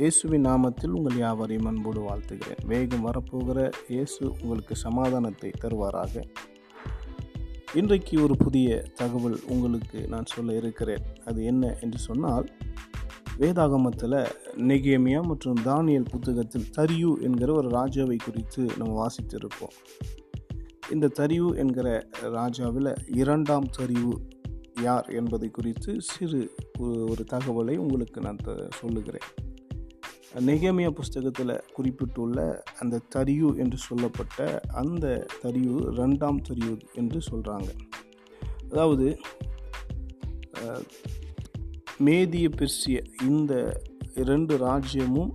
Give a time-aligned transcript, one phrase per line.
[0.00, 2.60] இயேசுவின் நாமத்தில் உங்கள் யாவரையும் அன்போடு வாழ்த்துகிறேன்.
[2.66, 6.22] வேகம் வரப்போகிற இயேசு உங்களுக்கு சமாதானத்தை தருவாராக.
[7.74, 11.04] இன்றைக்கு ஒரு புதிய தகவல் உங்களுக்கு நான் சொல்ல இருக்கிறேன்.
[11.24, 12.46] அது என்ன என்று சொன்னால்
[13.38, 14.26] வேதாகமத்தில்
[14.70, 19.76] நெகேமியா மற்றும் தானியல் புத்தகத்தில் தரியு என்கிற ஒரு ராஜாவை குறித்து நம்ம வாசித்திருப்போம்.
[20.90, 24.16] இந்த தரியு என்கிற ராஜாவில் இரண்டாம் தரிவு
[24.82, 29.28] யார் என்பதை குறித்து சிறு ஒரு தகவலை உங்களுக்கு நான் சொல்லுகிறேன்.
[30.34, 37.68] நெகமிய புஸ்தகத்தில் குறிப்பிட்டுள்ள அந்த தரியு என்று சொல்லப்பட்ட அந்த தரியு ரெண்டாம் தரியு என்று சொல்கிறாங்க
[38.70, 39.18] அதாவது
[42.04, 43.82] மேதிய பெர்சிய இந்த
[44.14, 45.32] இரண்டு ராஜ்யமும்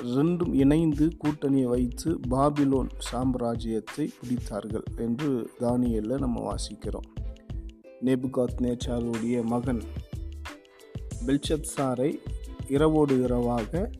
[0.00, 7.08] ரெண்டும் இணைந்து கூட்டணியை வைத்து பாபிலோன் சாம்ராஜ்யத்தை பிடித்தார்கள் என்று தானியலில் நம்ம வாசிக்கிறோம்.
[8.00, 9.82] நேபுகாத் நேச்சாருடைய மகன்
[11.26, 12.18] பெல்ஷத் சாரை
[12.74, 13.90] இரவோடு இரவாக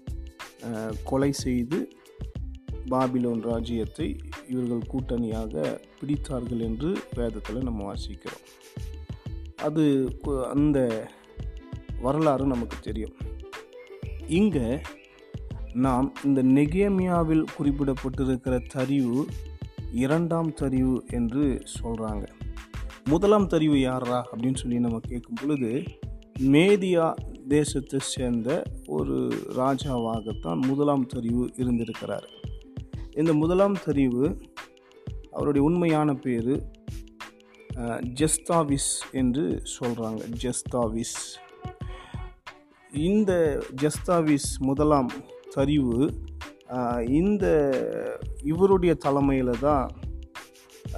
[1.11, 1.79] கொலை செய்து
[2.91, 4.09] பாபிலோன் ராஜ்யத்தை
[4.49, 5.55] இவர்கள் கூட்டணியாக
[5.99, 8.45] பிடித்தார்கள் என்று வேதத்தில் நம்ம வாசிக்கிறோம்.
[9.67, 9.85] அது
[10.55, 10.79] அந்த
[12.01, 13.17] வரலாறு நமக்கு தெரியும்.
[14.39, 14.69] இங்கே
[15.87, 19.21] நாம் இந்த நெகேமியாவில் குறிப்பிடப்பட்டிருக்கிற தரிவு
[20.05, 22.25] இரண்டாம் தரிவு என்று சொல்கிறாங்க
[23.05, 25.71] முதலாம் தரிவு யாரா அப்படின்னு சொல்லி நம்ம கேட்கும் பொழுது
[26.55, 27.07] மேதியா
[27.55, 28.49] தேசத்தை சேர்ந்த
[28.97, 29.17] ஒரு
[29.59, 32.27] ராஜாவாகத்தான் முதலாம் தெரிவு இருந்திருக்கிறார்.
[33.21, 34.25] இந்த முதலாம் தெரிவு
[35.31, 36.53] அவருடைய உண்மையான பேர்
[38.21, 41.19] ஜெஸ்தாவிஸ் என்று சொல்கிறாங்க ஜெஸ்தாவிஸ்.
[43.09, 43.33] இந்த
[43.83, 45.11] ஜெஸ்தாவிஸ் முதலாம்
[45.55, 45.99] தறிவு
[47.21, 47.47] இந்த
[48.51, 49.87] இவருடைய தலைமையில் தான்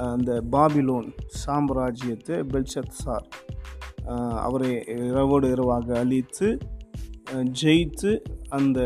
[0.09, 1.09] அந்த பாபிலோன்
[1.43, 3.27] சாம்ராஜ்யத்தை பெல்சத் சார்
[4.45, 4.71] அவரை
[5.09, 6.49] இரவோடு இரவாக அழித்து
[7.63, 8.13] ஜெயித்து
[8.49, 8.81] அந்த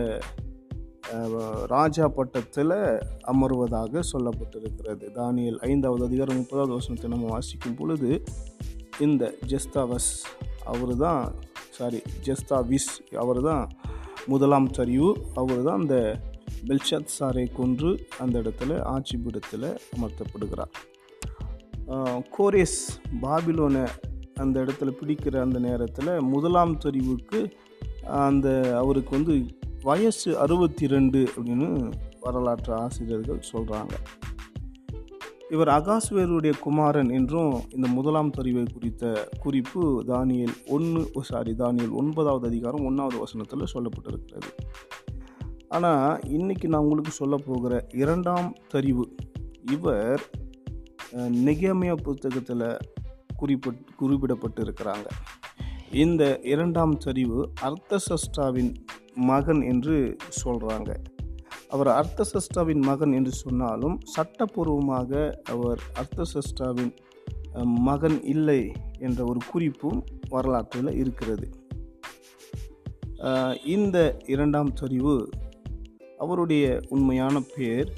[1.66, 2.76] ராஜா பட்டத்தில்
[3.32, 5.04] அமர்வதாக சொல்லப்பட்டிருக்கிறது.
[5.18, 8.10] தானியல் ஐந்தாவது அதிகாரம் முப்பதாவது வருஷத்தை நம்ம வாசிக்கும் பொழுது
[8.98, 10.12] இந்த ஜெஸ்தாவஸ்
[10.64, 11.34] அவர் தான்
[11.70, 13.64] சாரி ஜெஸ்தாவிஸ் அவர் தான்
[14.26, 15.10] முதலாம் சரிவு.
[15.34, 15.98] அவர் தான் அந்த
[16.68, 20.74] பெல்ஷத் சாரை கொன்று அந்த இடத்துல ஆட்சி பீடத்தில் அமர்த்தப்படுகிறார்
[22.36, 22.80] கோரேஸ்
[23.20, 23.84] பாபிலோனை
[24.36, 27.50] அந்த இடத்துல பிடிக்கிற அந்த நேரத்தில் முதலாம் தெரிவுக்கு
[28.06, 29.46] அந்த அவருக்கு வந்து
[29.82, 33.90] வயசு அறுபத்தி ரெண்டு அப்படின்னு வரலாற்று ஆசிரியர்கள் சொல்கிறாங்க
[35.50, 42.84] இவர் அகாஸ்வேருடைய குமாரன் என்றும் இந்த முதலாம் தெரிவை குறித்த குறிப்பு தானியல் ஒன்று சாரி தானியல் ஒன்பதாவது அதிகாரம்
[42.84, 44.50] ஒன்றாவது வசனத்தில் சொல்லப்பட்டிருக்கிறது.
[45.68, 49.04] ஆனால் இன்றைக்கி நான் உங்களுக்கு சொல்ல போகிற இரண்டாம் தெரிவு
[49.70, 50.30] இவர்
[51.16, 52.76] நெகேமியா புத்தகத்தில்
[53.38, 55.06] குறிப்பிட் குறிப்பிடப்பட்டு இருக்கிறாங்க
[55.92, 58.74] இந்த இரண்டாம் சரிவு அர்த்தசஷ்டாவின்
[59.14, 61.04] மகன் என்று சொல்கிறாங்க
[61.68, 66.96] அவர் அர்த்தசஷ்டாவின் மகன் என்று சொன்னாலும் சட்டப்பூர்வமாக அவர் அர்த்தசஷ்டாவின்
[67.62, 71.50] மகன் இல்லை என்ற ஒரு குறிப்பும் வரலாற்றில் இருக்கிறது.
[73.64, 75.30] இந்த இரண்டாம் சரிவு
[76.18, 77.92] அவருடைய உண்மையான பேர்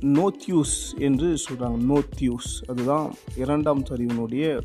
[0.00, 4.62] நோத்யூஸ் என்று சொல்கிறாங்க நோத்யூஸ் அதுதான் இரண்டாம் சரிவினுடைய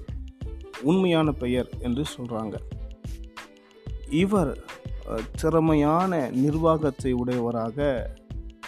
[0.82, 2.56] உண்மையான பெயர் என்று சொல்கிறாங்க
[4.10, 4.66] இவர்
[5.36, 7.78] திறமையான நிர்வாகத்தை உடையவராக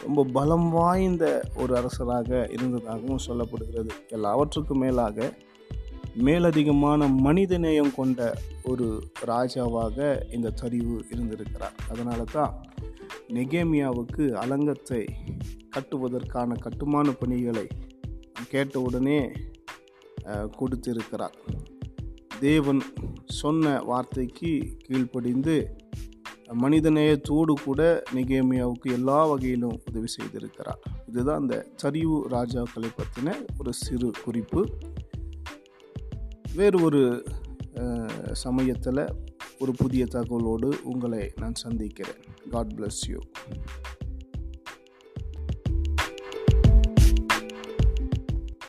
[0.01, 3.89] ரொம்ப பலம் வாய்ந்த ஒரு அரசராக இருந்ததாகவும் சொல்லப்படுகிறது.
[4.07, 5.33] எல்லாவற்றுக்கும் மேலாக
[6.23, 9.97] மேலதிகமான மனிதநேயம் கொண்ட ஒரு ராஜாவாக
[10.33, 11.73] இந்த சரிவு இருந்திருக்கிறார்.
[11.89, 12.65] அதனால தான்
[13.33, 15.01] நெகேமியாவுக்கு அலங்கத்தை
[15.75, 17.67] கட்டுவதற்கான கட்டுமான பணிகளை
[18.49, 19.31] கேட்டவுடனே
[20.57, 21.37] கொடுத்திருக்கிறார்.
[22.39, 22.81] தேவன்
[23.25, 24.51] சொன்ன வார்த்தைக்கு
[24.85, 25.55] கீழ்ப்படிந்து
[26.63, 27.81] மனிதநேயத்தோடு கூட
[28.13, 30.81] நிகேமியாவுக்கு எல்லா வகையிலும் உதவி செய்திருக்கிறார்.
[31.07, 34.61] இதுதான் அந்த சரிவு ராஜாக்களை பற்றின ஒரு சிறு குறிப்பு.
[36.55, 37.01] வேறு ஒரு
[38.33, 39.03] சமயத்தில்
[39.59, 42.21] ஒரு புதிய தகவலோடு உங்களை நான் சந்திக்கிறேன்.
[42.51, 43.19] God bless you